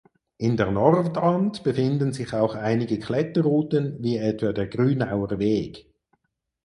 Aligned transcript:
In 0.37 0.57
der 0.57 0.71
Nordwand 0.71 1.61
befinden 1.63 2.11
sich 2.11 2.33
auch 2.33 2.55
einige 2.55 2.97
Kletterrouten 2.97 3.97
wie 4.01 4.17
etwa 4.17 4.51
der 4.51 4.65
Grünauer 4.65 5.37
Weg. 5.37 5.91